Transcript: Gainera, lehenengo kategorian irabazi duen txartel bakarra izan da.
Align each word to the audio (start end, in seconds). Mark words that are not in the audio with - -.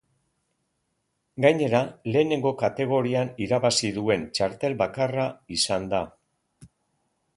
Gainera, 1.45 1.81
lehenengo 2.15 2.53
kategorian 2.61 3.31
irabazi 3.47 3.91
duen 3.99 4.27
txartel 4.39 4.77
bakarra 4.81 5.27
izan 5.59 5.87
da. 5.93 6.01